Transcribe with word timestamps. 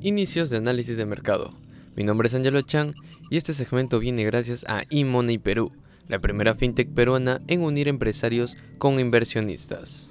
Inicios 0.00 0.48
de 0.48 0.56
análisis 0.56 0.96
de 0.96 1.04
mercado. 1.04 1.52
Mi 1.94 2.02
nombre 2.02 2.28
es 2.28 2.34
Angelo 2.34 2.62
Chan 2.62 2.94
y 3.28 3.36
este 3.36 3.52
segmento 3.52 3.98
viene 3.98 4.24
gracias 4.24 4.64
a 4.66 4.82
eMoney 4.90 5.36
Perú, 5.36 5.72
la 6.08 6.18
primera 6.18 6.54
fintech 6.54 6.88
peruana 6.94 7.38
en 7.48 7.60
unir 7.60 7.86
empresarios 7.86 8.56
con 8.78 8.98
inversionistas. 8.98 10.08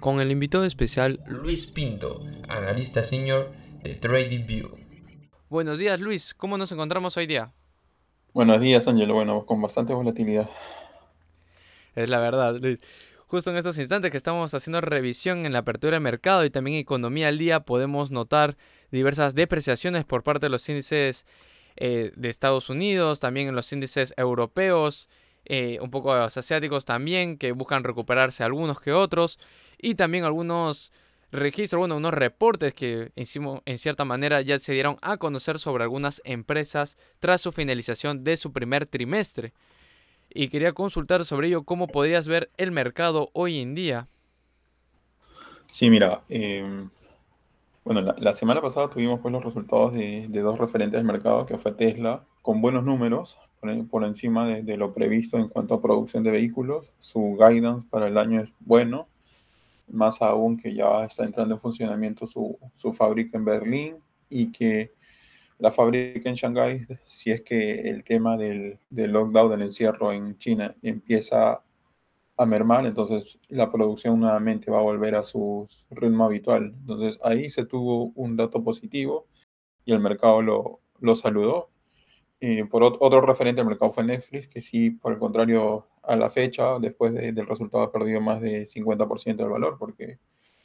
Con 0.00 0.20
el 0.20 0.32
invitado 0.32 0.64
especial 0.64 1.20
Luis 1.28 1.66
Pinto, 1.66 2.20
analista 2.48 3.04
senior 3.04 3.52
de 3.84 3.94
TradingView. 3.94 4.70
Buenos 5.48 5.78
días 5.78 6.00
Luis, 6.00 6.34
¿cómo 6.34 6.58
nos 6.58 6.72
encontramos 6.72 7.16
hoy 7.16 7.28
día? 7.28 7.52
Buenos 8.34 8.60
días 8.60 8.88
Angelo, 8.88 9.14
bueno, 9.14 9.46
con 9.46 9.62
bastante 9.62 9.94
volatilidad. 9.94 10.50
Es 11.94 12.10
la 12.10 12.18
verdad, 12.18 12.56
Luis. 12.60 12.78
Justo 13.28 13.50
en 13.50 13.56
estos 13.56 13.76
instantes 13.78 14.12
que 14.12 14.16
estamos 14.16 14.54
haciendo 14.54 14.80
revisión 14.80 15.46
en 15.46 15.52
la 15.52 15.58
apertura 15.58 15.96
de 15.96 16.00
mercado 16.00 16.44
y 16.44 16.50
también 16.50 16.76
economía 16.76 17.26
al 17.26 17.38
día, 17.38 17.58
podemos 17.58 18.12
notar 18.12 18.56
diversas 18.92 19.34
depreciaciones 19.34 20.04
por 20.04 20.22
parte 20.22 20.46
de 20.46 20.50
los 20.50 20.68
índices 20.68 21.26
eh, 21.74 22.12
de 22.14 22.28
Estados 22.28 22.70
Unidos, 22.70 23.18
también 23.18 23.48
en 23.48 23.56
los 23.56 23.72
índices 23.72 24.14
europeos, 24.16 25.08
eh, 25.44 25.78
un 25.80 25.90
poco 25.90 26.14
de 26.14 26.20
los 26.20 26.36
asiáticos 26.36 26.84
también, 26.84 27.36
que 27.36 27.50
buscan 27.50 27.82
recuperarse 27.82 28.44
algunos 28.44 28.78
que 28.78 28.92
otros, 28.92 29.40
y 29.76 29.96
también 29.96 30.22
algunos 30.22 30.92
registros, 31.32 31.80
bueno, 31.80 31.96
unos 31.96 32.14
reportes 32.14 32.74
que 32.74 33.10
en 33.16 33.78
cierta 33.78 34.04
manera 34.04 34.40
ya 34.40 34.60
se 34.60 34.72
dieron 34.72 34.98
a 35.02 35.16
conocer 35.16 35.58
sobre 35.58 35.82
algunas 35.82 36.22
empresas 36.24 36.96
tras 37.18 37.40
su 37.40 37.50
finalización 37.50 38.22
de 38.22 38.36
su 38.36 38.52
primer 38.52 38.86
trimestre 38.86 39.52
y 40.36 40.48
quería 40.48 40.72
consultar 40.72 41.24
sobre 41.24 41.48
ello 41.48 41.64
cómo 41.64 41.88
podrías 41.88 42.28
ver 42.28 42.48
el 42.56 42.70
mercado 42.70 43.30
hoy 43.32 43.60
en 43.60 43.74
día. 43.74 44.08
Sí, 45.72 45.90
mira, 45.90 46.22
em, 46.28 46.90
bueno, 47.84 48.14
la, 48.18 48.32
semana 48.32 48.60
pasada 48.60 48.90
tuvimos 48.90 49.20
pues 49.20 49.32
los 49.32 49.44
resultados 49.44 49.94
de, 49.94 50.28
dos 50.28 50.58
referentes 50.58 50.98
del 50.98 51.04
mercado, 51.04 51.46
que 51.46 51.58
fue 51.58 51.72
Tesla, 51.72 52.24
con 52.42 52.60
buenos 52.60 52.84
números, 52.84 53.38
por, 53.90 54.04
encima 54.04 54.46
de, 54.46 54.76
lo 54.76 54.92
previsto 54.92 55.38
en 55.38 55.48
cuanto 55.48 55.74
a 55.74 55.82
producción 55.82 56.22
de 56.22 56.30
vehículos. 56.30 56.92
Su 56.98 57.36
guidance 57.38 57.86
para 57.90 58.08
el 58.08 58.18
año 58.18 58.42
es 58.42 58.50
bueno, 58.60 59.08
más 59.88 60.20
aún 60.22 60.56
que 60.56 60.74
ya 60.74 61.04
está 61.04 61.24
entrando 61.24 61.54
en 61.54 61.60
funcionamiento 61.60 62.26
su, 62.26 62.58
su 62.76 62.92
fábrica 62.92 63.38
en 63.38 63.44
Berlín 63.44 63.96
y 64.28 64.52
que 64.52 64.92
la 65.58 65.72
fábrica 65.72 66.28
en 66.28 66.34
Shanghái, 66.34 66.86
si 67.04 67.30
es 67.30 67.42
que 67.42 67.88
el 67.88 68.04
tema 68.04 68.36
del, 68.36 68.78
del, 68.90 69.12
lockdown, 69.12 69.50
del 69.50 69.62
encierro 69.62 70.12
en 70.12 70.36
China 70.38 70.74
empieza 70.82 71.62
a 72.36 72.46
mermar, 72.46 72.84
entonces 72.86 73.38
la 73.48 73.70
producción 73.72 74.20
nuevamente 74.20 74.70
va 74.70 74.80
a 74.80 74.82
volver 74.82 75.14
a 75.14 75.22
su 75.22 75.66
ritmo 75.90 76.24
habitual. 76.24 76.74
Entonces 76.80 77.18
ahí 77.22 77.48
se 77.48 77.64
tuvo 77.64 78.12
un 78.14 78.36
dato 78.36 78.62
positivo 78.62 79.26
y 79.84 79.92
el 79.92 80.00
mercado 80.00 80.42
lo, 80.42 80.80
lo 81.00 81.16
saludó. 81.16 81.66
Y 82.38 82.64
por 82.64 82.82
otro 82.82 83.22
referente 83.22 83.60
del 83.60 83.68
mercado 83.68 83.92
fue 83.92 84.04
Netflix, 84.04 84.48
que 84.48 84.60
sí, 84.60 84.90
por 84.90 85.12
el 85.12 85.18
contrario, 85.18 85.86
a 86.02 86.16
la 86.16 86.30
fecha, 86.30 86.78
después 86.78 87.12
del 87.14 87.46
resultado, 87.46 87.82
ha 87.84 87.92
perdido 87.92 88.20
más 88.20 88.40
de 88.40 88.66
50% 88.66 89.36
del 89.36 89.48
valor, 89.48 89.76
porque 89.78 90.18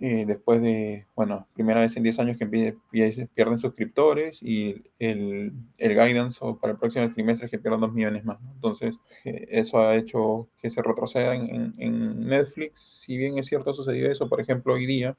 eh, 0.03 0.25
después 0.25 0.63
de, 0.63 1.05
bueno, 1.15 1.47
primera 1.53 1.81
vez 1.81 1.95
en 1.95 2.01
10 2.01 2.17
años 2.17 2.37
que 2.37 2.47
pierden 2.47 3.59
suscriptores 3.59 4.41
y 4.41 4.83
el, 4.97 5.53
el 5.77 5.93
guidance 5.93 6.39
para 6.59 6.73
el 6.73 6.79
próximo 6.79 7.07
trimestre 7.11 7.45
es 7.45 7.51
que 7.51 7.59
pierdan 7.59 7.81
2 7.81 7.93
millones 7.93 8.25
más. 8.25 8.39
Entonces, 8.55 8.95
eh, 9.25 9.45
eso 9.51 9.77
ha 9.77 9.95
hecho 9.95 10.49
que 10.57 10.71
se 10.71 10.81
retroceda 10.81 11.35
en, 11.35 12.25
Netflix. 12.25 13.03
Si 13.03 13.15
bien 13.15 13.37
es 13.37 13.45
cierto, 13.45 13.75
sucedió 13.75 14.11
eso, 14.11 14.27
por 14.27 14.41
ejemplo, 14.41 14.73
hoy 14.73 14.87
día, 14.87 15.15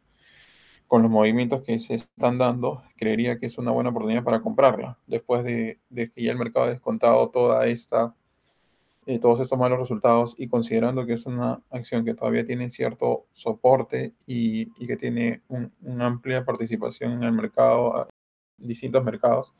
con 0.89 1.03
los 1.03 1.11
movimientos 1.13 1.63
que 1.63 1.79
se 1.79 1.95
están 1.95 2.39
dando, 2.39 2.83
creería 2.97 3.39
que 3.39 3.47
es 3.47 3.59
una 3.59 3.71
buena 3.71 3.91
oportunidad 3.91 4.25
para 4.25 4.43
comprarla, 4.43 4.99
después 5.07 5.45
de, 5.45 5.79
de 5.91 6.11
que 6.11 6.25
ya 6.25 6.33
el 6.33 6.39
mercado 6.39 6.67
ha 6.67 6.71
descontado 6.71 7.31
toda 7.31 7.67
esta 7.69 8.17
eh, 9.07 9.19
todos 9.19 9.41
estos 9.41 9.59
malos 9.59 9.81
resultados 9.81 10.35
y 10.39 10.49
considerando 10.49 11.05
que 11.07 11.15
es 11.15 11.27
una 11.27 11.61
acción 11.71 12.05
que 12.05 12.15
todavía 12.15 12.47
tiene 12.47 12.71
cierto 12.71 13.27
soporte 13.33 14.15
y, 14.27 14.73
y 14.83 14.87
que 14.87 14.97
tiene 14.97 15.43
una 15.83 16.07
amplia 16.07 16.45
participación 16.45 17.13
en 17.13 17.25
el 17.25 17.33
mercado, 17.33 18.09
distintos 18.59 19.05
mercados, 19.05 19.55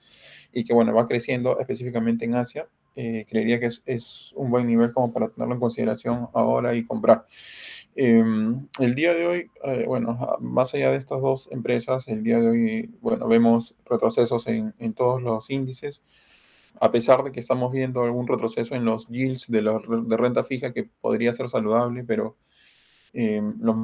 y 0.53 0.65
que 0.65 0.75
bueno, 0.75 0.95
va 0.95 1.07
creciendo 1.07 1.59
específicamente 1.59 2.25
en 2.25 2.37
Asia, 2.37 2.69
eh, 2.95 3.25
creería 3.29 3.59
que 3.59 3.67
es, 3.67 3.83
es, 3.87 4.33
un 4.37 4.51
buen 4.51 4.67
nivel 4.67 4.93
como 4.93 5.13
para 5.13 5.29
tenerlo 5.29 5.55
en 5.55 5.61
consideración 5.61 6.29
ahora 6.35 6.75
y 6.75 6.85
comprar. 6.85 7.27
Em, 7.95 8.69
el 8.79 8.95
día 8.95 9.15
de 9.15 9.27
hoy, 9.27 9.51
eh, 9.65 9.85
bueno, 9.87 10.37
más 10.41 10.75
allá 10.75 10.91
de 10.91 10.99
estas 10.99 11.21
dos 11.21 11.49
empresas, 11.53 12.07
el 12.09 12.23
día 12.23 12.39
de 12.39 12.49
hoy, 12.49 12.91
bueno, 13.01 13.27
vemos 13.29 13.75
retrocesos 13.87 14.47
en, 14.47 14.75
en 14.79 14.93
todos 14.95 15.23
los 15.23 15.51
índices 15.51 16.01
a 16.81 16.91
pesar 16.91 17.23
de 17.23 17.33
que 17.33 17.41
estamos 17.41 17.73
viendo 17.73 18.03
algún 18.03 18.27
retroceso 18.27 18.75
en 18.75 18.85
los 18.85 19.09
yields 19.09 19.51
de, 19.51 19.63
de 19.63 20.17
renta 20.17 20.45
fija 20.45 20.73
que 20.73 20.85
podría 21.01 21.33
ser 21.33 21.49
saludable, 21.49 22.05
pero 22.05 22.37
eh, 23.13 23.43
los 23.61 23.77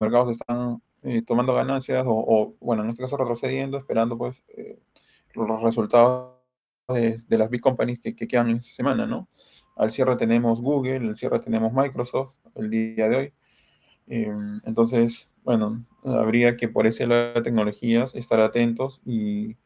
mercados 0.00 0.32
están 0.32 0.82
eh, 1.02 1.22
tomando 1.22 1.54
ganancias 1.54 2.04
o, 2.06 2.54
bueno, 2.60 2.82
en 2.82 2.90
este 2.90 3.02
caso 3.02 3.16
retrocediendo, 3.16 3.78
esperando 3.78 4.18
pues 4.18 4.42
eh, 4.56 4.78
los 5.34 5.62
resultados 5.62 6.34
de, 6.88 7.18
las 7.28 7.50
big 7.50 7.60
companies 7.60 8.00
que, 8.00 8.16
que, 8.16 8.26
quedan 8.26 8.50
en 8.50 8.56
esta 8.56 8.70
semana, 8.70 9.06
¿no? 9.06 9.28
Al 9.76 9.92
cierre 9.92 10.16
tenemos 10.16 10.60
Google, 10.60 11.08
al 11.08 11.16
cierre 11.16 11.38
tenemos 11.38 11.72
Microsoft 11.72 12.34
el 12.56 12.70
día 12.70 13.08
de 13.08 13.16
hoy. 13.16 13.32
entonces, 14.64 15.28
bueno, 15.44 15.84
habría 16.04 16.56
que 16.56 16.68
por 16.68 16.86
ese 16.86 17.06
lado 17.06 17.34
de 17.34 17.42
tecnologías 17.42 18.14
estar 18.14 18.40
atentos 18.40 19.00
y 19.04 19.56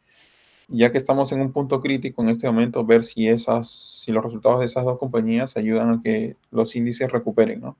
ya 0.68 0.92
que 0.92 0.98
estamos 0.98 1.32
en 1.32 1.40
un 1.40 1.52
punto 1.52 1.80
crítico 1.80 2.22
en 2.22 2.30
este 2.30 2.46
momento, 2.46 2.84
ver 2.84 3.04
si, 3.04 3.28
esas, 3.28 3.68
si 3.70 4.12
los 4.12 4.24
resultados 4.24 4.60
de 4.60 4.66
esas 4.66 4.84
dos 4.84 4.98
compañías 4.98 5.56
ayudan 5.56 5.90
a 5.90 6.02
que 6.02 6.36
los 6.50 6.74
índices 6.76 7.10
recuperen. 7.10 7.60
¿no? 7.60 7.78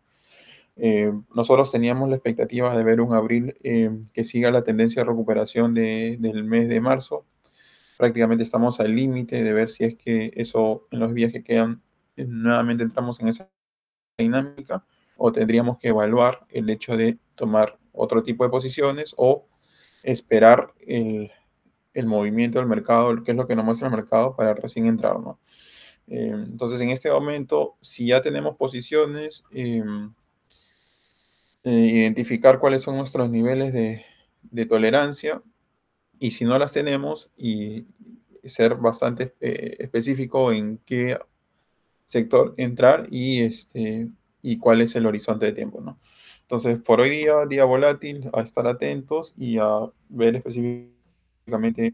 Eh, 0.76 1.12
nosotros 1.34 1.70
teníamos 1.70 2.08
la 2.08 2.16
expectativa 2.16 2.76
de 2.76 2.82
ver 2.82 3.00
un 3.00 3.14
abril 3.14 3.56
eh, 3.62 3.90
que 4.12 4.24
siga 4.24 4.50
la 4.50 4.62
tendencia 4.62 5.02
de 5.02 5.08
recuperación 5.10 5.74
de, 5.74 6.16
del 6.18 6.44
mes 6.44 6.68
de 6.68 6.80
marzo. 6.80 7.26
Prácticamente 7.98 8.44
estamos 8.44 8.80
al 8.80 8.94
límite 8.94 9.42
de 9.42 9.52
ver 9.52 9.68
si 9.68 9.84
es 9.84 9.94
que 9.96 10.32
eso 10.34 10.86
en 10.90 11.00
los 11.00 11.14
días 11.14 11.32
que 11.32 11.42
quedan 11.42 11.82
eh, 12.16 12.24
nuevamente 12.26 12.82
entramos 12.84 13.20
en 13.20 13.28
esa 13.28 13.50
dinámica 14.18 14.84
o 15.16 15.30
tendríamos 15.32 15.78
que 15.78 15.88
evaluar 15.88 16.46
el 16.48 16.68
hecho 16.70 16.96
de 16.96 17.18
tomar 17.34 17.78
otro 17.92 18.22
tipo 18.22 18.44
de 18.44 18.50
posiciones 18.50 19.14
o 19.16 19.46
esperar 20.02 20.72
el, 20.80 21.30
el 21.94 22.06
movimiento 22.06 22.58
del 22.58 22.68
mercado, 22.68 23.22
qué 23.22 23.32
es 23.32 23.36
lo 23.36 23.46
que 23.46 23.56
nos 23.56 23.64
muestra 23.64 23.88
el 23.88 23.94
mercado 23.94 24.34
para 24.36 24.54
recién 24.54 24.86
entrar, 24.86 25.18
¿no? 25.20 25.38
Eh, 26.08 26.30
entonces, 26.32 26.80
en 26.80 26.90
este 26.90 27.10
momento, 27.10 27.76
si 27.80 28.06
ya 28.08 28.22
tenemos 28.22 28.56
posiciones, 28.56 29.44
em, 29.52 30.12
eh, 31.64 31.70
identificar 31.70 32.58
cuáles 32.58 32.82
son 32.82 32.96
nuestros 32.96 33.30
niveles 33.30 33.72
de, 33.72 34.04
tolerancia 34.66 35.42
y 36.18 36.32
si 36.32 36.44
no 36.44 36.58
las 36.58 36.72
tenemos, 36.72 37.30
y 37.36 37.86
ser 38.44 38.74
bastante 38.76 39.34
eh, 39.40 39.76
específico 39.78 40.52
en 40.52 40.78
qué 40.78 41.18
sector 42.06 42.54
entrar 42.56 43.08
y, 43.10 43.40
este, 43.42 44.08
y 44.42 44.58
cuál 44.58 44.80
es 44.82 44.94
el 44.96 45.06
horizonte 45.06 45.46
de 45.46 45.52
tiempo, 45.52 45.80
¿no? 45.80 45.98
Entonces, 46.42 46.78
por 46.80 47.00
hoy 47.00 47.10
día, 47.10 47.46
día 47.48 47.64
volátil, 47.64 48.28
a 48.34 48.42
estar 48.42 48.66
atentos 48.66 49.34
y 49.38 49.58
a 49.58 49.66
ver 50.10 50.36
específicamente 50.36 50.91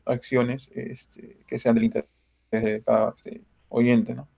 acciones 0.04 0.68
este, 0.74 1.38
que 1.46 1.58
sean 1.58 1.74
del 1.74 1.84
interés 1.84 2.10
de 2.50 2.82
cada 2.84 3.14
este, 3.16 3.42
oyente, 3.68 4.14
¿no? 4.14 4.28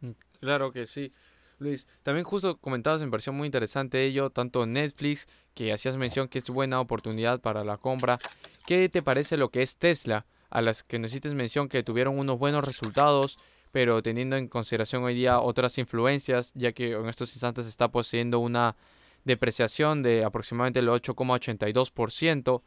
Mm, 0.00 0.12
claro 0.40 0.72
que 0.72 0.86
sí. 0.86 1.12
Luis, 1.58 1.88
también 2.02 2.24
justo 2.24 2.56
comentabas 2.58 3.02
en 3.02 3.10
versión 3.10 3.36
muy 3.36 3.46
interesante 3.46 4.04
ello, 4.04 4.30
tanto 4.30 4.64
Netflix, 4.64 5.26
que 5.54 5.72
hacías 5.72 5.96
mención 5.96 6.28
que 6.28 6.38
es 6.38 6.48
buena 6.50 6.80
oportunidad 6.80 7.40
para 7.40 7.64
la 7.64 7.78
compra. 7.78 8.18
¿Qué 8.64 8.88
te 8.88 9.02
parece 9.02 9.36
lo 9.36 9.50
que 9.50 9.62
es 9.62 9.76
Tesla? 9.76 10.26
A 10.50 10.62
las 10.62 10.82
que 10.84 10.98
nos 10.98 11.10
hiciste 11.10 11.28
mención 11.30 11.68
que 11.68 11.82
tuvieron 11.82 12.18
unos 12.18 12.38
buenos 12.38 12.64
resultados, 12.64 13.38
pero 13.72 14.02
teniendo 14.02 14.36
en 14.36 14.48
consideración 14.48 15.02
hoy 15.02 15.14
día 15.14 15.40
otras 15.40 15.78
influencias, 15.78 16.52
ya 16.54 16.72
que 16.72 16.92
en 16.92 17.06
estos 17.06 17.32
instantes 17.32 17.66
está 17.66 17.88
poseyendo 17.88 18.38
una 18.38 18.76
depreciación 19.24 20.02
de 20.02 20.24
aproximadamente 20.24 20.78
el 20.78 20.88
8,82% 20.88 22.62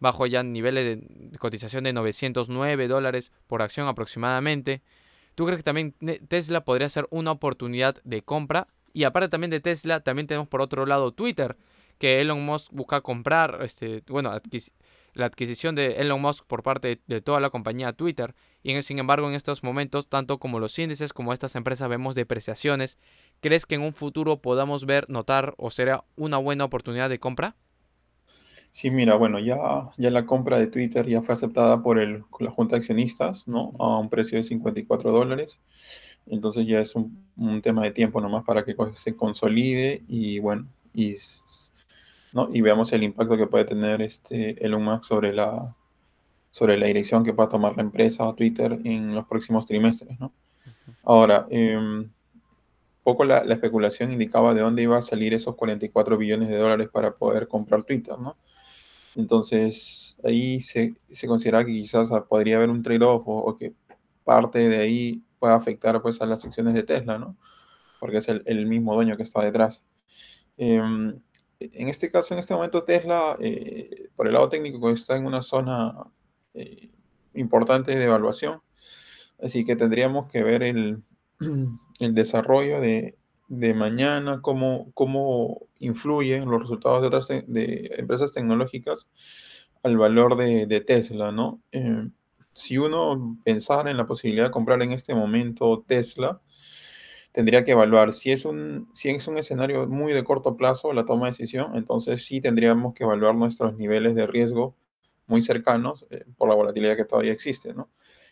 bajo 0.00 0.26
ya 0.26 0.42
niveles 0.42 0.84
de 0.84 1.38
cotización 1.38 1.84
de 1.84 1.92
909 1.92 2.88
dólares 2.88 3.32
por 3.46 3.62
acción 3.62 3.88
aproximadamente. 3.88 4.82
¿Tú 5.34 5.46
crees 5.46 5.58
que 5.58 5.64
también 5.64 5.94
Tesla 6.28 6.64
podría 6.64 6.88
ser 6.88 7.06
una 7.10 7.30
oportunidad 7.30 7.96
de 8.04 8.22
compra? 8.22 8.68
Y 8.92 9.04
aparte 9.04 9.28
también 9.28 9.50
de 9.50 9.60
Tesla, 9.60 10.00
también 10.00 10.26
tenemos 10.26 10.48
por 10.48 10.60
otro 10.60 10.86
lado 10.86 11.12
Twitter, 11.12 11.56
que 11.98 12.20
Elon 12.20 12.44
Musk 12.44 12.72
busca 12.72 13.00
comprar, 13.00 13.60
este, 13.62 14.02
bueno, 14.08 14.32
la 15.14 15.26
adquisición 15.26 15.74
de 15.74 16.00
Elon 16.00 16.20
Musk 16.20 16.44
por 16.46 16.62
parte 16.62 17.00
de 17.06 17.20
toda 17.20 17.40
la 17.40 17.50
compañía 17.50 17.92
Twitter. 17.92 18.34
Y 18.62 18.80
sin 18.82 18.98
embargo, 18.98 19.28
en 19.28 19.34
estos 19.34 19.62
momentos, 19.62 20.08
tanto 20.08 20.38
como 20.38 20.60
los 20.60 20.78
índices 20.78 21.12
como 21.12 21.32
estas 21.32 21.54
empresas 21.56 21.88
vemos 21.88 22.14
depreciaciones. 22.14 22.98
¿Crees 23.40 23.66
que 23.66 23.76
en 23.76 23.82
un 23.82 23.94
futuro 23.94 24.40
podamos 24.40 24.86
ver, 24.86 25.08
notar 25.08 25.54
o 25.58 25.70
será 25.70 26.04
una 26.16 26.38
buena 26.38 26.64
oportunidad 26.64 27.08
de 27.08 27.18
compra? 27.20 27.56
Sí, 28.70 28.90
mira, 28.90 29.16
bueno, 29.16 29.38
ya, 29.38 29.90
ya 29.96 30.10
la 30.10 30.26
compra 30.26 30.58
de 30.58 30.66
Twitter 30.68 31.06
ya 31.06 31.22
fue 31.22 31.34
aceptada 31.34 31.82
por 31.82 31.98
el, 31.98 32.24
la 32.38 32.50
Junta 32.50 32.76
de 32.76 32.80
Accionistas, 32.80 33.48
¿no? 33.48 33.72
A 33.78 33.98
un 33.98 34.08
precio 34.08 34.38
de 34.38 34.44
54 34.44 35.10
dólares. 35.10 35.60
Entonces 36.26 36.66
ya 36.66 36.80
es 36.80 36.94
un, 36.94 37.24
un 37.36 37.62
tema 37.62 37.82
de 37.84 37.90
tiempo 37.90 38.20
nomás 38.20 38.44
para 38.44 38.64
que 38.64 38.76
se 38.94 39.16
consolide 39.16 40.02
y 40.08 40.38
bueno, 40.38 40.68
y, 40.92 41.16
¿no? 42.32 42.48
y 42.52 42.60
veamos 42.60 42.92
el 42.92 43.02
impacto 43.02 43.36
que 43.36 43.46
puede 43.46 43.64
tener 43.64 44.02
este 44.02 44.62
Elon 44.64 44.84
Musk 44.84 45.04
sobre 45.04 45.32
la, 45.32 45.74
sobre 46.50 46.76
la 46.76 46.86
dirección 46.86 47.24
que 47.24 47.32
pueda 47.32 47.48
tomar 47.48 47.76
la 47.76 47.82
empresa 47.82 48.24
o 48.24 48.34
Twitter 48.34 48.78
en 48.84 49.14
los 49.14 49.26
próximos 49.26 49.66
trimestres, 49.66 50.18
¿no? 50.20 50.32
Ahora, 51.04 51.46
eh, 51.50 52.06
poco 53.02 53.24
la, 53.24 53.44
la, 53.44 53.54
especulación 53.54 54.12
indicaba 54.12 54.54
de 54.54 54.60
dónde 54.60 54.82
iba 54.82 54.98
a 54.98 55.02
salir 55.02 55.32
esos 55.32 55.54
44 55.54 56.18
billones 56.18 56.48
de 56.48 56.56
dólares 56.56 56.88
para 56.92 57.12
poder 57.12 57.48
comprar 57.48 57.84
Twitter, 57.84 58.18
¿no? 58.18 58.36
Entonces, 59.18 60.16
ahí 60.22 60.60
se, 60.60 60.94
se 61.10 61.26
considera 61.26 61.64
que 61.64 61.72
quizás 61.72 62.08
podría 62.28 62.56
haber 62.56 62.70
un 62.70 62.84
trade-off 62.84 63.24
o, 63.26 63.56
que 63.58 63.74
parte 64.22 64.68
de 64.68 64.78
ahí 64.78 65.24
pueda 65.40 65.56
afectar 65.56 66.00
pues 66.00 66.22
a 66.22 66.26
las 66.26 66.44
acciones 66.44 66.72
de 66.74 66.84
Tesla, 66.84 67.18
¿no? 67.18 67.36
Porque 67.98 68.18
es 68.18 68.28
el, 68.28 68.66
mismo 68.66 68.94
dueño 68.94 69.16
que 69.16 69.24
está 69.24 69.42
detrás. 69.42 69.82
Eh, 70.56 70.80
en 71.58 71.88
este 71.88 72.12
caso, 72.12 72.32
en 72.32 72.38
este 72.38 72.54
momento, 72.54 72.84
Tesla, 72.84 73.36
eh, 73.40 74.08
por 74.14 74.28
el 74.28 74.34
lado 74.34 74.48
técnico, 74.48 74.88
está 74.88 75.16
en 75.16 75.26
una 75.26 75.42
zona 75.42 75.96
eh, 76.54 76.88
importante 77.34 77.96
de 77.96 78.04
evaluación. 78.04 78.62
Así 79.42 79.64
que 79.64 79.74
tendríamos 79.74 80.30
que 80.30 80.44
ver 80.44 80.62
el, 80.62 81.02
el 81.98 82.14
desarrollo 82.14 82.80
de, 82.80 83.18
de, 83.48 83.74
mañana, 83.74 84.40
cómo, 84.42 84.92
cómo 84.94 85.67
influyen 85.78 86.50
los 86.50 86.60
resultados 86.60 87.00
de 87.00 87.06
otras 87.06 87.28
de 87.28 87.94
empresas 87.96 88.32
tecnológicas 88.32 89.08
al 89.82 89.96
valor 89.96 90.36
de, 90.36 90.80
Tesla, 90.80 91.32
¿no? 91.32 91.62
Eh, 91.72 92.08
si 92.52 92.78
uno 92.78 93.38
pensara 93.44 93.90
en 93.90 93.96
la 93.96 94.06
posibilidad 94.06 94.46
de 94.46 94.50
comprar 94.50 94.82
en 94.82 94.92
este 94.92 95.14
momento 95.14 95.84
Tesla, 95.86 96.40
tendría 97.32 97.64
que 97.64 97.72
evaluar 97.72 98.12
si 98.12 98.32
es 98.32 98.44
un, 98.44 98.88
si 98.94 99.10
es 99.10 99.28
un 99.28 99.38
escenario 99.38 99.86
muy 99.86 100.12
de 100.12 100.24
corto 100.24 100.56
plazo 100.56 100.92
la 100.92 101.04
toma 101.04 101.26
de 101.26 101.32
decisión, 101.32 101.76
entonces 101.76 102.24
sí 102.24 102.40
tendríamos 102.40 102.94
que 102.94 103.04
evaluar 103.04 103.34
nuestros 103.36 103.76
niveles 103.76 104.14
de 104.16 104.26
riesgo 104.26 104.76
muy 105.26 105.42
cercanos 105.42 106.06
eh, 106.10 106.24
por 106.36 106.48
la 106.48 106.54
volatilidad 106.54 106.96
que 106.96 107.04
todavía 107.04 107.32
existe, 107.32 107.74
¿no? 107.74 107.90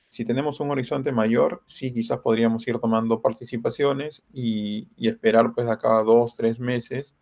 Si 0.09 0.25
tenemos 0.25 0.61
un 0.61 0.71
horizonte 0.71 1.11
mayor, 1.13 1.63
sí, 1.67 1.93
quizás 1.93 2.21
podríamos 2.21 2.67
ir 2.69 2.79
tomando 2.79 3.21
participaciones 3.21 4.25
y, 4.33 4.89
esperar 4.97 5.53
pues 5.53 5.69
a 5.69 5.79
cada 5.79 6.03
dos, 6.05 6.35
tres 6.37 6.61
meses 6.61 7.17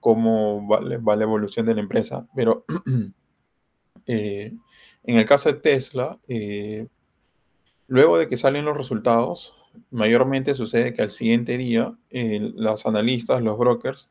cómo 0.00 0.66
va, 0.68 0.80
la 0.80 1.22
evolución 1.22 1.66
de 1.66 1.74
la 1.74 1.80
empresa. 1.80 2.26
Pero 2.34 2.64
eh, 4.06 4.52
en 5.04 5.16
el 5.16 5.26
caso 5.26 5.50
de 5.50 5.58
Tesla, 5.60 6.18
eh, 6.28 6.86
luego 7.86 8.18
de 8.18 8.28
que 8.28 8.36
salen 8.36 8.64
los 8.64 8.76
resultados, 8.76 9.54
mayormente 9.90 10.54
sucede 10.54 10.94
que 10.94 11.02
al 11.02 11.10
siguiente 11.10 11.58
día 11.58 11.96
eh, 12.10 12.52
los 12.54 12.86
analistas, 12.86 13.42
los 13.42 13.58
brokers, 13.58 14.10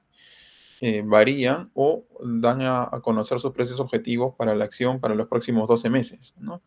varían 1.05 1.71
o 1.73 2.05
dan 2.23 2.61
a, 2.61 2.83
a, 2.83 3.01
conocer 3.01 3.39
sus 3.39 3.53
precios 3.53 3.79
objetivos 3.79 4.35
para 4.35 4.53
la 4.53 4.65
acción 4.65 4.99
para 4.99 5.15
los 5.15 5.27
próximos 5.27 5.67
12 5.67 5.89
meses, 5.89 6.35
¿no? 6.37 6.61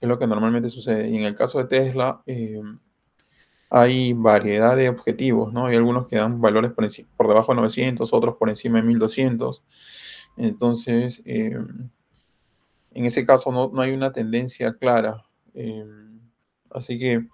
Es 0.00 0.08
lo 0.08 0.18
que 0.18 0.26
normalmente 0.26 0.70
sucede. 0.70 1.08
Y 1.08 1.16
en 1.18 1.22
el 1.22 1.36
caso 1.36 1.58
de 1.58 1.66
Tesla, 1.66 2.22
hay 3.70 4.12
variedad 4.14 4.76
de 4.76 4.88
objetivos, 4.88 5.52
¿no? 5.52 5.66
Hay 5.66 5.76
algunos 5.76 6.06
que 6.06 6.16
dan 6.16 6.40
valores 6.40 6.72
por, 6.72 7.28
debajo 7.28 7.52
de 7.52 7.56
900, 7.56 8.12
otros 8.12 8.36
por 8.36 8.48
encima 8.48 8.78
de 8.80 8.86
1200. 8.86 9.62
Entonces, 10.36 11.22
eh, 11.24 11.58
en 12.92 13.04
ese 13.04 13.26
caso 13.26 13.52
no, 13.52 13.70
no, 13.72 13.82
hay 13.82 13.92
una 13.92 14.12
tendencia 14.12 14.72
clara. 14.74 15.24
Eh, 15.54 15.84
así 16.70 16.98
que, 16.98 17.26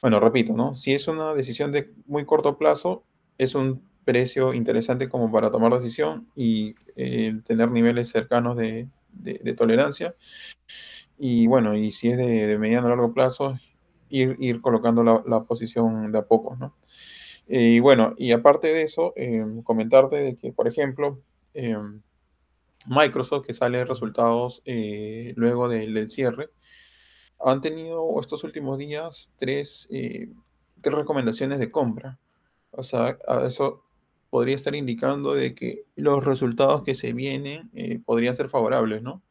bueno, 0.00 0.20
repito, 0.20 0.54
¿no? 0.54 0.74
Si 0.74 0.94
es 0.94 1.06
una 1.08 1.34
decisión 1.34 1.72
de 1.72 1.92
muy 2.06 2.24
corto 2.24 2.56
plazo, 2.56 3.04
es 3.36 3.54
un 3.54 3.86
precio 4.04 4.54
interesante 4.54 5.08
como 5.08 5.30
para 5.30 5.50
tomar 5.50 5.72
decisión 5.74 6.30
y 6.34 6.74
eh, 6.96 7.34
tener 7.46 7.70
niveles 7.70 8.08
cercanos 8.08 8.56
de, 8.56 8.88
tolerancia. 9.56 10.14
Y 11.18 11.46
bueno, 11.46 11.76
y 11.76 11.90
si 11.90 12.08
es 12.08 12.16
de, 12.16 12.46
de 12.46 12.58
mediano 12.58 12.86
a 12.86 12.90
largo 12.90 13.12
plazo, 13.12 13.58
ir, 14.10 14.60
colocando 14.60 15.02
la, 15.02 15.42
posición 15.44 16.12
de 16.12 16.18
a 16.18 16.22
poco, 16.22 16.56
¿no? 16.56 16.74
Eh, 17.48 17.74
y 17.76 17.80
bueno, 17.80 18.14
y 18.18 18.32
aparte 18.32 18.68
de 18.68 18.82
eso, 18.82 19.14
eh, 19.16 19.44
comentarte 19.64 20.16
de 20.16 20.36
que, 20.36 20.52
por 20.52 20.68
ejemplo, 20.68 21.20
eh, 21.54 21.76
Microsoft, 22.86 23.46
que 23.46 23.52
sale 23.52 23.84
resultados 23.84 24.62
eh, 24.64 25.32
luego 25.36 25.68
del, 25.68 25.94
del, 25.94 26.10
cierre, 26.10 26.50
han 27.40 27.60
tenido 27.60 28.18
estos 28.20 28.44
últimos 28.44 28.78
días 28.78 29.32
tres, 29.36 29.86
eh, 29.90 30.28
tres 30.80 30.94
recomendaciones 30.94 31.58
de 31.58 31.70
compra. 31.70 32.18
O 32.70 32.82
sea, 32.82 33.18
eso 33.46 33.84
podría 34.30 34.56
estar 34.56 34.74
indicando 34.74 35.34
de 35.34 35.54
que 35.54 35.84
los 35.96 36.24
resultados 36.24 36.82
que 36.82 36.94
se 36.94 37.12
vienen 37.12 37.70
eh, 37.74 38.00
podrían 38.04 38.36
ser 38.36 38.48
favorables, 38.48 39.02
¿no? 39.02 39.22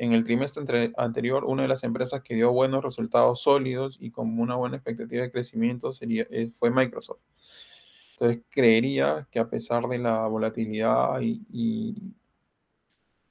En 0.00 0.12
el 0.12 0.22
trimestre 0.22 0.92
anterior, 0.96 1.44
una 1.44 1.62
de 1.62 1.68
las 1.68 1.82
empresas 1.82 2.22
que 2.22 2.36
dio 2.36 2.52
buenos 2.52 2.84
resultados 2.84 3.42
sólidos 3.42 3.98
y 4.00 4.12
con 4.12 4.38
una 4.38 4.54
buena 4.54 4.76
expectativa 4.76 5.22
de 5.22 5.32
crecimiento 5.32 5.92
sería, 5.92 6.24
eh, 6.30 6.52
fue 6.56 6.70
Microsoft. 6.70 7.18
Entonces, 8.12 8.44
creería 8.48 9.26
que 9.28 9.40
a 9.40 9.50
pesar 9.50 9.88
de 9.88 9.98
la 9.98 10.26
volatilidad 10.28 11.20
y, 11.20 11.42
y, 11.52 12.14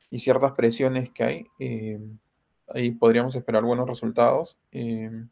y 0.09 0.19
ciertas 0.19 0.51
presiones 0.51 1.09
que 1.11 1.23
hay, 1.23 1.47
eh, 1.57 1.99
ahí 2.67 2.91
podríamos 2.91 3.33
esperar 3.35 3.63
buenos 3.63 3.87
resultados 3.87 4.57
eh, 4.73 5.25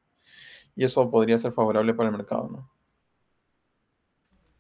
y 0.74 0.86
eso 0.86 1.12
podría 1.12 1.38
ser 1.38 1.52
favorable 1.52 1.94
para 1.94 2.10
el 2.10 2.16
mercado, 2.16 2.50
¿no? 2.50 2.72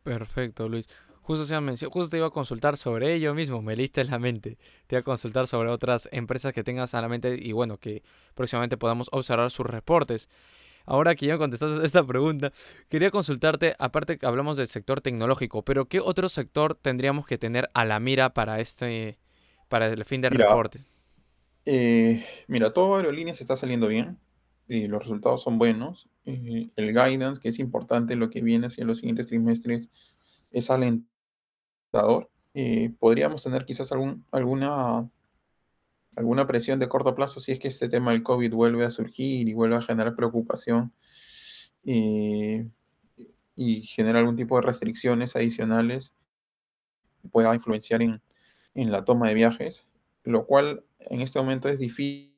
Perfecto, 0.03 0.67
Luis. 0.67 0.87
Justo, 1.25 1.43
se 1.43 1.87
justo 1.87 2.09
te 2.11 2.17
iba 2.17 2.27
a 2.27 2.29
consultar 2.29 2.77
sobre 2.77 3.15
ello 3.15 3.33
mismo, 3.33 3.59
me 3.63 3.75
leíste 3.75 3.99
en 4.01 4.11
la 4.11 4.19
mente. 4.19 4.59
Te 4.85 4.95
iba 4.95 4.99
a 4.99 5.03
consultar 5.03 5.47
sobre 5.47 5.69
otras 5.69 6.07
empresas 6.11 6.53
que 6.53 6.63
tengas 6.63 6.93
a 6.93 7.01
la 7.01 7.09
mente 7.09 7.35
y 7.41 7.51
bueno, 7.51 7.79
que 7.79 8.03
próximamente 8.35 8.77
podamos 8.77 9.09
observar 9.11 9.49
sus 9.49 9.65
reportes. 9.65 10.29
Ahora 10.85 11.15
que 11.15 11.25
ya 11.25 11.39
contestaste 11.39 11.83
esta 11.83 12.05
pregunta, 12.05 12.53
quería 12.89 13.09
consultarte, 13.09 13.75
aparte 13.79 14.19
que 14.19 14.27
hablamos 14.27 14.55
del 14.55 14.67
sector 14.67 15.01
tecnológico, 15.01 15.63
pero 15.63 15.85
¿qué 15.85 15.99
otro 15.99 16.29
sector 16.29 16.75
tendríamos 16.75 17.25
que 17.25 17.39
tener 17.39 17.71
a 17.73 17.85
la 17.85 17.99
mira 17.99 18.35
para 18.35 18.59
este 18.59 19.17
para 19.67 19.87
el 19.87 20.05
fin 20.05 20.21
de 20.21 20.29
mira, 20.29 20.45
reportes? 20.45 20.87
Eh, 21.65 22.23
mira, 22.45 22.71
todo 22.71 22.97
aerolíneas 22.97 23.41
está 23.41 23.55
saliendo 23.55 23.87
bien 23.87 24.19
y 24.67 24.87
los 24.87 25.01
resultados 25.01 25.41
son 25.41 25.57
buenos. 25.57 26.07
Eh, 26.25 26.69
el 26.75 26.89
guidance, 26.89 27.41
que 27.41 27.49
es 27.49 27.57
importante, 27.57 28.15
lo 28.15 28.29
que 28.29 28.43
viene 28.43 28.67
hacia 28.67 28.85
los 28.85 28.99
siguientes 28.99 29.25
trimestres, 29.25 29.89
es 30.51 30.69
alentador 30.69 31.14
podríamos 32.99 33.43
tener 33.43 33.65
quizás 33.65 33.91
alguna, 34.31 35.09
alguna 36.15 36.47
presión 36.47 36.79
de 36.79 36.87
corto 36.87 37.15
plazo 37.15 37.39
si 37.39 37.51
es 37.51 37.59
que 37.59 37.67
este 37.67 37.89
tema 37.89 38.11
del 38.11 38.23
COVID 38.23 38.53
vuelve 38.53 38.85
a 38.85 38.91
surgir 38.91 39.47
y 39.47 39.53
vuelve 39.53 39.75
a 39.75 39.81
generar 39.81 40.15
preocupación 40.15 40.93
y 41.83 42.71
genera 43.83 44.19
algún 44.19 44.35
tipo 44.35 44.55
de 44.55 44.63
restricciones 44.63 45.35
adicionales 45.35 46.13
que 47.21 47.29
pueda 47.29 47.53
influenciar 47.53 48.01
en, 48.01 48.21
en 48.75 48.91
la 48.91 49.05
toma 49.05 49.29
de 49.29 49.33
viajes, 49.33 49.87
lo 50.23 50.45
cual 50.45 50.83
en 50.99 51.21
este 51.21 51.39
momento 51.39 51.69
es 51.69 51.79
difícil 51.79 52.35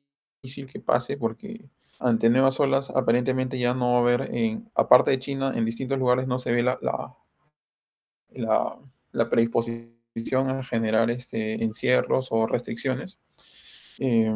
que 0.72 0.80
pase 0.80 1.16
porque 1.16 1.68
ante 1.98 2.30
nuevas 2.30 2.58
olas 2.60 2.90
aparentemente 2.90 3.58
ya 3.58 3.74
no 3.74 3.92
va 3.92 3.98
a 3.98 4.02
haber, 4.02 4.34
en, 4.34 4.70
aparte 4.74 5.10
de 5.10 5.18
China, 5.18 5.52
en 5.54 5.64
distintos 5.64 5.98
lugares 5.98 6.28
no 6.28 6.38
se 6.38 6.52
ve 6.52 6.62
la, 6.62 6.78
la 9.12 9.28
predisposición 9.28 10.50
a 10.50 10.62
generar 10.62 11.10
este, 11.10 11.62
encierros 11.62 12.28
o 12.30 12.46
restricciones. 12.46 13.18
Eh, 13.98 14.32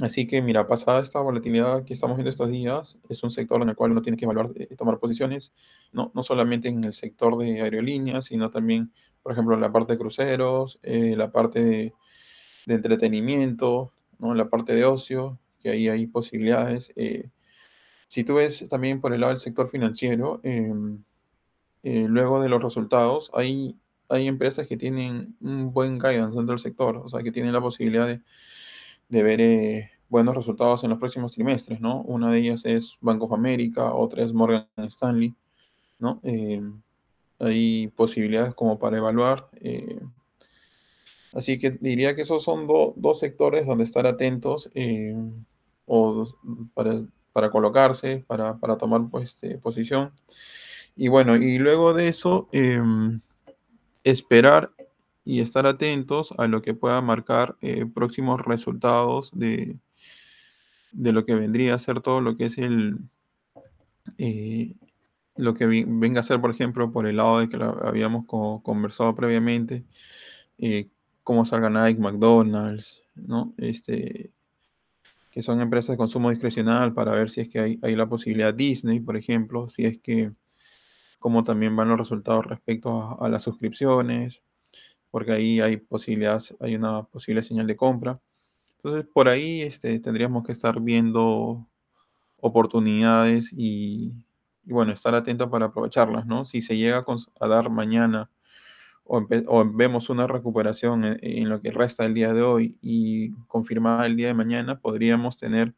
así 0.00 0.26
que, 0.26 0.42
mira, 0.42 0.66
pasada 0.66 1.00
esta 1.00 1.20
volatilidad 1.20 1.84
que 1.84 1.94
estamos 1.94 2.16
viendo 2.16 2.30
estos 2.30 2.50
días, 2.50 2.98
es 3.08 3.22
un 3.22 3.30
sector 3.30 3.60
en 3.62 3.70
el 3.70 3.76
cual 3.76 3.92
uno 3.92 4.02
tiene 4.02 4.16
que 4.16 4.24
evaluar, 4.24 4.50
eh, 4.54 4.74
tomar 4.76 4.98
posiciones, 4.98 5.52
no, 5.92 6.10
no 6.14 6.22
solamente 6.22 6.68
en 6.68 6.84
el 6.84 6.94
sector 6.94 7.36
de 7.38 7.62
aerolíneas, 7.62 8.26
sino 8.26 8.50
también, 8.50 8.92
por 9.22 9.32
ejemplo, 9.32 9.54
en 9.54 9.60
la 9.60 9.72
parte 9.72 9.94
de 9.94 9.98
cruceros, 9.98 10.78
eh, 10.82 11.14
la 11.16 11.30
parte 11.32 11.62
de, 11.64 11.94
de, 12.66 12.74
entretenimiento, 12.74 13.92
¿no? 14.18 14.34
la 14.34 14.48
parte 14.48 14.74
de 14.74 14.84
ocio, 14.84 15.38
que 15.60 15.70
ahí 15.70 15.88
hay 15.88 16.06
posibilidades. 16.06 16.92
Eh, 16.96 17.30
si 18.08 18.24
tú 18.24 18.34
ves 18.34 18.66
también 18.68 19.00
por 19.00 19.12
el 19.12 19.20
lado 19.20 19.32
del 19.32 19.38
sector 19.38 19.68
financiero, 19.68 20.40
em, 20.42 21.04
eh, 21.82 22.06
luego 22.08 22.40
de 22.40 22.48
los 22.48 22.62
resultados, 22.62 23.30
hay, 23.34 23.76
hay 24.08 24.26
empresas 24.26 24.66
que 24.66 24.76
tienen 24.76 25.36
un 25.40 25.72
buen 25.72 25.98
guidance 25.98 26.36
dentro 26.36 26.52
del 26.52 26.58
sector, 26.58 26.96
o 26.98 27.08
sea, 27.08 27.22
que 27.22 27.32
tienen 27.32 27.52
la 27.52 27.60
posibilidad 27.60 28.06
de, 28.06 28.20
de 29.08 29.22
ver 29.22 29.40
eh, 29.40 29.90
buenos 30.08 30.34
resultados 30.34 30.84
en 30.84 30.90
los 30.90 30.98
próximos 30.98 31.32
trimestres, 31.32 31.80
¿no? 31.80 32.02
Una 32.02 32.30
de 32.30 32.38
ellas 32.38 32.64
es 32.64 32.96
Bank 33.00 33.22
of 33.22 33.32
America, 33.32 33.92
otra 33.94 34.24
es 34.24 34.32
Morgan 34.32 34.66
Stanley, 34.76 35.34
¿no? 35.98 36.20
Eh, 36.24 36.62
hay 37.38 37.88
posibilidades 37.88 38.54
como 38.54 38.78
para 38.78 38.98
evaluar. 38.98 39.48
Así 41.32 41.58
que 41.58 41.70
diría 41.70 42.14
que 42.14 42.22
esos 42.22 42.42
son 42.42 42.66
dos 42.66 43.18
sectores 43.18 43.66
donde 43.66 43.84
estar 43.84 44.06
atentos 44.06 44.68
o 45.86 46.26
para, 46.74 47.02
para 47.32 47.50
colocarse, 47.50 48.24
para, 48.26 48.58
para 48.58 48.76
tomar 48.76 49.08
pues, 49.10 49.30
este, 49.32 49.58
posición. 49.58 50.12
Y 51.02 51.08
bueno, 51.08 51.34
y 51.36 51.56
luego 51.56 51.94
de 51.94 52.08
eso, 52.08 52.50
em, 52.52 53.22
esperar 54.04 54.68
y 55.24 55.40
estar 55.40 55.66
atentos 55.66 56.34
a 56.36 56.46
lo 56.46 56.60
que 56.60 56.74
pueda 56.74 57.00
marcar 57.00 57.56
eh, 57.62 57.86
próximos 57.86 58.42
resultados 58.42 59.30
de, 59.32 59.78
de 60.92 61.12
lo 61.12 61.24
que 61.24 61.34
vendría 61.34 61.74
a 61.74 61.78
ser 61.78 62.02
todo 62.02 62.20
lo 62.20 62.36
que 62.36 62.44
es 62.44 62.58
el, 62.58 62.98
eh, 64.18 64.74
lo 65.36 65.54
que 65.54 65.64
venga 65.64 66.20
a 66.20 66.22
ser, 66.22 66.38
por 66.38 66.50
ejemplo, 66.50 66.92
por 66.92 67.06
el 67.06 67.16
lado 67.16 67.38
de 67.38 67.48
que 67.48 67.56
habíamos 67.56 68.26
conversado 68.26 69.14
previamente, 69.14 69.84
eh, 70.58 70.90
cómo 71.22 71.46
salga 71.46 71.70
Nike, 71.70 71.98
McDonald's, 71.98 73.02
¿no? 73.14 73.54
Este, 73.56 74.32
que 75.30 75.40
son 75.40 75.62
empresas 75.62 75.94
de 75.94 75.96
consumo 75.96 76.28
discrecional 76.28 76.92
para 76.92 77.12
ver 77.12 77.30
si 77.30 77.40
es 77.40 77.48
que 77.48 77.58
hay, 77.58 77.78
hay 77.80 77.96
la 77.96 78.06
posibilidad 78.06 78.52
Disney, 78.52 79.00
por 79.00 79.16
ejemplo, 79.16 79.70
si 79.70 79.86
es 79.86 79.96
que 79.96 80.32
cómo 81.20 81.44
también 81.44 81.76
van 81.76 81.88
los 81.88 81.98
resultados 81.98 82.46
respecto 82.46 83.22
a, 83.22 83.28
las 83.28 83.42
suscripciones, 83.42 84.42
porque 85.10 85.32
ahí 85.32 85.60
hay 85.60 85.76
posibilidades, 85.76 86.56
hay 86.60 86.74
una 86.74 87.04
posible 87.04 87.42
señal 87.44 87.66
de 87.68 87.76
compra. 87.76 88.20
Entonces, 88.76 89.06
por 89.12 89.28
ahí 89.28 89.60
este, 89.62 90.00
tendríamos 90.00 90.44
que 90.44 90.52
estar 90.52 90.80
viendo 90.80 91.68
oportunidades 92.38 93.52
y, 93.52 94.12
bueno, 94.64 94.92
estar 94.92 95.14
atentos 95.14 95.48
para 95.50 95.66
aprovecharlas, 95.66 96.26
¿no? 96.26 96.46
Si 96.46 96.62
se 96.62 96.76
llega 96.76 97.04
a, 97.40 97.48
dar 97.48 97.70
mañana 97.70 98.30
o, 99.04 99.26
vemos 99.74 100.08
una 100.08 100.26
recuperación 100.26 101.18
en, 101.20 101.48
lo 101.50 101.60
que 101.60 101.70
resta 101.70 102.04
del 102.04 102.14
día 102.14 102.32
de 102.32 102.42
hoy 102.42 102.78
y 102.80 103.32
confirmada 103.46 104.06
el 104.06 104.16
día 104.16 104.28
de 104.28 104.34
mañana, 104.34 104.80
podríamos 104.80 105.36
tener 105.36 105.74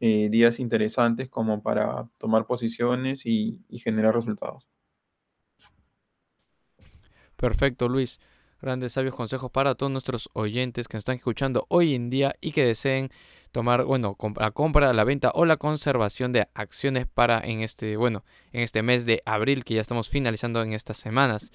eh, 0.00 0.28
días 0.30 0.60
interesantes 0.60 1.28
como 1.28 1.62
para 1.62 2.08
tomar 2.18 2.46
posiciones 2.46 3.26
y, 3.26 3.60
y 3.68 3.78
generar 3.78 4.14
resultados. 4.14 4.66
Perfecto, 7.36 7.88
Luis 7.88 8.18
grandes 8.60 8.92
sabios 8.92 9.14
consejos 9.14 9.50
para 9.50 9.74
todos 9.74 9.92
nuestros 9.92 10.30
oyentes 10.32 10.88
que 10.88 10.96
nos 10.96 11.02
están 11.02 11.16
escuchando 11.16 11.66
hoy 11.68 11.94
en 11.94 12.10
día 12.10 12.34
y 12.40 12.52
que 12.52 12.64
deseen 12.64 13.10
tomar, 13.52 13.84
bueno, 13.84 14.16
la 14.36 14.50
compra, 14.50 14.92
la 14.92 15.04
venta 15.04 15.30
o 15.34 15.44
la 15.44 15.56
conservación 15.56 16.32
de 16.32 16.48
acciones 16.54 17.06
para 17.06 17.40
en 17.40 17.60
este, 17.60 17.96
bueno, 17.96 18.24
en 18.52 18.62
este 18.62 18.82
mes 18.82 19.06
de 19.06 19.22
abril 19.24 19.64
que 19.64 19.74
ya 19.74 19.80
estamos 19.80 20.08
finalizando 20.08 20.62
en 20.62 20.72
estas 20.72 20.96
semanas. 20.96 21.52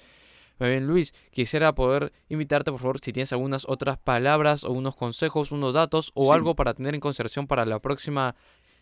Muy 0.58 0.70
bien, 0.70 0.86
Luis, 0.86 1.12
quisiera 1.30 1.74
poder 1.74 2.12
invitarte, 2.28 2.70
por 2.70 2.80
favor, 2.80 3.00
si 3.00 3.12
tienes 3.12 3.32
algunas 3.32 3.64
otras 3.68 3.98
palabras 3.98 4.64
o 4.64 4.72
unos 4.72 4.94
consejos, 4.94 5.52
unos 5.52 5.74
datos 5.74 6.12
o 6.14 6.32
algo 6.32 6.54
para 6.54 6.74
tener 6.74 6.94
en 6.94 7.00
consideración 7.00 7.46
para 7.46 7.66
la 7.66 7.80
próxima 7.80 8.36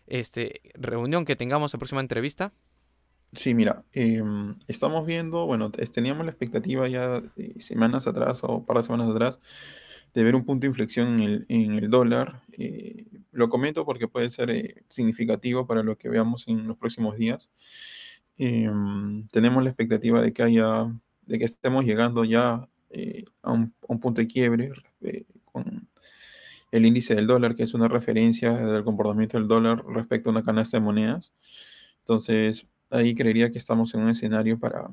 este, 0.05 0.61
reunión 0.75 1.25
que 1.25 1.35
tengamos, 1.35 1.73
la 1.73 1.79
próxima 1.79 2.01
entrevista. 2.01 2.53
Sí, 3.33 3.55
mira, 3.55 3.83
em, 3.93 4.55
estamos 4.67 5.07
viendo, 5.07 5.47
bueno, 5.47 5.71
teníamos 5.71 6.25
la 6.25 6.31
expectativa 6.31 6.87
ya 6.87 7.23
semanas 7.57 8.05
atrás 8.05 8.43
o 8.43 8.57
un 8.57 8.65
par 8.65 8.77
de 8.77 8.83
semanas 8.83 9.09
atrás 9.09 9.39
de 10.13 10.23
ver 10.23 10.35
un 10.35 10.45
punto 10.45 10.61
de 10.61 10.67
inflexión 10.67 11.19
en 11.19 11.73
el, 11.73 11.89
dólar. 11.89 12.43
Eh, 12.51 13.05
lo 13.31 13.49
comento 13.49 13.85
porque 13.85 14.07
puede 14.07 14.29
ser 14.29 14.51
eh, 14.51 14.83
significativo 14.87 15.65
para 15.65 15.81
lo 15.81 15.97
que 15.97 16.09
veamos 16.09 16.47
en 16.47 16.67
los 16.67 16.77
próximos 16.77 17.17
días. 17.17 17.49
Em, 18.37 19.27
tenemos 19.29 19.63
la 19.63 19.69
expectativa 19.69 20.21
de 20.21 20.33
que 20.33 20.43
haya, 20.43 20.85
de 21.25 21.39
que 21.39 21.45
estemos 21.45 21.85
llegando 21.85 22.23
ya 22.23 22.67
eh, 22.89 23.25
a, 23.41 23.51
un, 23.51 23.73
a, 23.81 23.93
un, 23.93 23.99
punto 23.99 24.21
de 24.21 24.27
quiebre 24.27 24.71
con 25.45 25.87
el 26.71 26.85
índice 26.85 27.15
del 27.15 27.27
dólar, 27.27 27.55
que 27.55 27.63
es 27.63 27.73
una 27.73 27.87
referencia 27.87 28.51
del 28.51 28.83
comportamiento 28.83 29.37
del 29.37 29.47
dólar 29.47 29.83
respecto 29.87 30.29
a 30.29 30.31
una 30.31 30.43
canasta 30.43 30.77
de 30.77 30.83
monedas. 30.83 31.33
Entonces, 31.99 32.67
ahí 32.89 33.15
creería 33.15 33.51
que 33.51 33.57
estamos 33.57 33.93
en 33.93 34.01
un 34.01 34.09
escenario 34.09 34.59
para, 34.59 34.91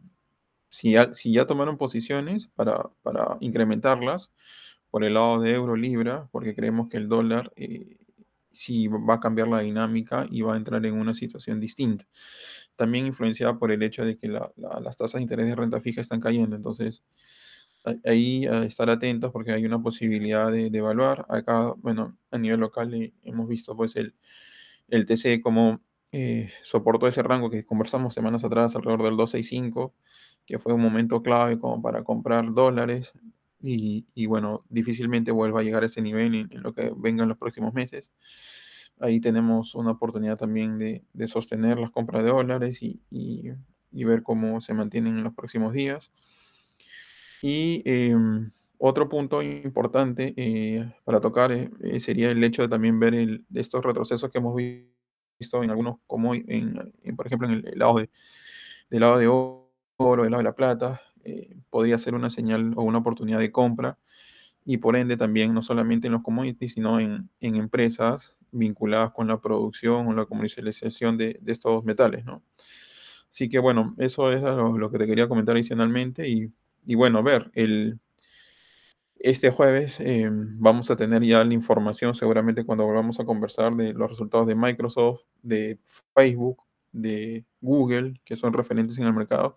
si 0.68 0.92
ya, 0.92 1.12
si 1.12 1.32
ya 1.32 1.46
tomaron 1.46 1.76
posiciones, 1.76 2.48
para, 2.48 2.90
para, 3.02 3.36
incrementarlas 3.40 4.30
por 4.90 5.04
el 5.04 5.14
lado 5.14 5.40
de 5.40 5.54
euro 5.54 5.76
libra, 5.76 6.28
porque 6.32 6.54
creemos 6.54 6.88
que 6.88 6.96
el 6.96 7.08
dólar 7.08 7.52
eh, 7.56 7.98
sí 8.52 8.88
va 8.88 9.14
a 9.14 9.20
cambiar 9.20 9.48
la 9.48 9.60
dinámica 9.60 10.26
y 10.30 10.42
va 10.42 10.54
a 10.54 10.56
entrar 10.56 10.84
en 10.84 10.94
una 10.94 11.14
situación 11.14 11.60
distinta. 11.60 12.06
También 12.80 13.04
influenciada 13.04 13.58
por 13.58 13.70
el 13.70 13.82
hecho 13.82 14.06
de 14.06 14.16
que 14.16 14.26
las 14.26 14.96
tasas 14.96 15.18
de 15.18 15.20
interés 15.20 15.46
de 15.46 15.54
renta 15.54 15.82
fija 15.82 16.00
están 16.00 16.18
cayendo, 16.18 16.56
entonces 16.56 17.02
ahí 18.06 18.46
estar 18.66 18.88
atentos 18.88 19.30
porque 19.32 19.52
hay 19.52 19.66
una 19.66 19.82
posibilidad 19.82 20.50
de, 20.50 20.68
evaluar. 20.68 21.26
Acá, 21.28 21.74
bueno, 21.76 22.16
a 22.30 22.38
nivel 22.38 22.60
local 22.60 22.94
eh, 22.94 23.12
hemos 23.22 23.46
visto 23.48 23.76
pues 23.76 23.96
el, 23.96 24.14
el 24.88 25.04
TC 25.04 25.42
como 25.42 25.82
eh, 26.10 26.50
soportó 26.62 27.06
ese 27.06 27.22
rango 27.22 27.50
que 27.50 27.64
conversamos 27.64 28.14
semanas 28.14 28.44
atrás, 28.44 28.74
alrededor 28.74 29.02
del 29.02 29.18
265, 29.18 29.92
que 30.46 30.58
fue 30.58 30.72
un 30.72 30.80
momento 30.80 31.22
clave 31.22 31.58
como 31.58 31.82
para 31.82 32.02
comprar 32.02 32.54
dólares 32.54 33.12
y, 33.62 34.06
bueno, 34.24 34.64
difícilmente 34.70 35.32
vuelva 35.32 35.60
a 35.60 35.62
llegar 35.62 35.82
a 35.82 35.86
ese 35.86 36.00
nivel 36.00 36.34
en, 36.34 36.62
lo 36.62 36.72
que 36.72 36.90
venga 36.96 37.24
en 37.24 37.28
los 37.28 37.36
próximos 37.36 37.74
meses. 37.74 38.10
Ahí 39.00 39.20
tenemos 39.20 39.74
una 39.74 39.92
oportunidad 39.92 40.36
también 40.36 40.78
de, 40.78 41.02
sostener 41.26 41.78
las 41.78 41.90
compras 41.90 42.22
de 42.22 42.30
dólares 42.30 42.80
y, 42.82 43.00
ver 43.92 44.22
cómo 44.22 44.60
se 44.60 44.74
mantienen 44.74 45.18
en 45.18 45.24
los 45.24 45.34
próximos 45.34 45.72
días. 45.72 46.12
Y 47.42 47.82
em, 47.86 48.50
otro 48.78 49.08
punto 49.08 49.42
importante 49.42 50.34
eh, 50.36 50.92
para 51.04 51.20
tocar 51.20 51.52
eh, 51.52 51.70
sería 52.00 52.30
el 52.30 52.42
hecho 52.44 52.62
de 52.62 52.68
también 52.68 52.98
ver 53.00 53.14
el, 53.14 53.44
estos 53.54 53.84
retrocesos 53.84 54.30
que 54.30 54.38
hemos 54.38 54.54
visto 54.56 55.62
en 55.62 55.70
algunos, 55.70 55.96
como 56.06 56.34
en, 56.34 56.92
por 57.16 57.26
ejemplo 57.26 57.48
en 57.48 57.54
el, 57.66 57.78
lado 57.78 57.98
de, 57.98 58.10
del 58.90 59.00
lado 59.00 59.18
de 59.18 59.28
oro, 59.28 60.22
del 60.22 60.30
lado 60.30 60.38
de 60.38 60.44
la 60.44 60.54
plata, 60.54 61.00
eh, 61.24 61.56
podría 61.70 61.98
ser 61.98 62.14
una 62.14 62.30
señal 62.30 62.72
o 62.76 62.82
una 62.82 62.98
oportunidad 62.98 63.38
de 63.38 63.52
compra 63.52 63.98
y 64.64 64.78
por 64.78 64.96
ende 64.96 65.16
también 65.16 65.54
no 65.54 65.62
solamente 65.62 66.06
en 66.06 66.14
los 66.14 66.22
commodities, 66.22 66.74
sino 66.74 67.00
en, 67.00 67.30
en 67.40 67.56
empresas 67.56 68.36
vinculadas 68.52 69.12
con 69.12 69.28
la 69.28 69.40
producción 69.40 70.06
o 70.06 70.14
la 70.14 70.26
comercialización 70.26 71.16
de, 71.18 71.38
de 71.40 71.52
estos 71.52 71.84
metales, 71.84 72.24
¿no? 72.24 72.42
Así 73.30 73.48
que 73.48 73.58
bueno, 73.58 73.94
eso 73.98 74.32
es 74.32 74.42
lo, 74.42 74.90
que 74.90 74.98
te 74.98 75.06
quería 75.06 75.28
comentar 75.28 75.54
adicionalmente 75.54 76.28
y, 76.28 76.52
bueno, 76.94 77.22
ver, 77.22 77.50
el, 77.54 78.00
este 79.16 79.50
jueves 79.50 80.00
eh, 80.00 80.28
vamos 80.30 80.90
a 80.90 80.96
tener 80.96 81.22
ya 81.22 81.44
la 81.44 81.54
información 81.54 82.14
seguramente 82.14 82.64
cuando 82.64 82.84
volvamos 82.84 83.20
a 83.20 83.24
conversar 83.24 83.74
de 83.76 83.92
los 83.92 84.10
resultados 84.10 84.46
de 84.48 84.56
Microsoft, 84.56 85.20
de 85.42 85.78
Facebook, 86.14 86.64
de 86.90 87.44
Google, 87.60 88.20
que 88.24 88.34
son 88.34 88.52
referentes 88.52 88.98
en 88.98 89.04
el 89.04 89.14
mercado. 89.14 89.56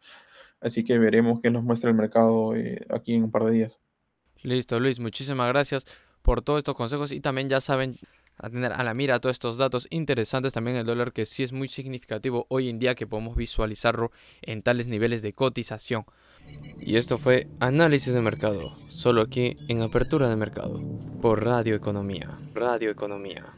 Así 0.62 0.84
que 0.84 1.00
veremos 1.00 1.40
qué 1.42 1.50
nos 1.50 1.64
muestra 1.64 1.90
el 1.90 1.96
mercado 1.96 2.56
eh, 2.56 2.80
aquí 2.90 3.16
en 3.16 3.24
un 3.24 3.32
par 3.32 3.44
de 3.46 3.52
días. 3.52 3.80
Listo, 4.44 4.80
Luis. 4.80 5.00
Muchísimas 5.00 5.48
gracias 5.50 5.88
por 6.22 6.42
todos 6.42 6.60
estos 6.60 6.76
consejos 6.76 7.12
y 7.12 7.22
también 7.22 7.50
ya 7.50 7.60
saben 7.60 7.98
a 8.38 8.50
tener 8.50 8.72
a 8.74 8.84
la 8.84 8.94
mira 8.94 9.20
todos 9.20 9.36
estos 9.36 9.58
datos 9.58 9.88
interesantes 9.90 10.54
también 10.54 10.78
el 10.78 10.86
dólar 10.86 11.14
que 11.14 11.26
sí 11.26 11.44
es 11.44 11.54
muy 11.54 11.68
significativo 11.68 12.46
hoy 12.50 12.70
en 12.70 12.80
día 12.80 12.96
que 12.96 13.08
podemos 13.08 13.36
visualizarlo 13.36 14.12
en 14.42 14.62
tales 14.62 14.88
niveles 14.88 15.22
de 15.22 15.34
cotización. 15.34 16.06
Y 16.80 16.98
esto 16.98 17.18
fue 17.18 17.48
Análisis 17.60 18.14
de 18.14 18.22
Mercado, 18.22 18.76
solo 18.90 19.22
aquí 19.22 19.56
en 19.70 19.82
Apertura 19.82 20.30
de 20.30 20.36
Mercado, 20.36 20.82
por 21.22 21.44
Radio 21.44 21.76
Economía. 21.76 22.38
Radio 22.54 22.90
Economía. 22.92 23.54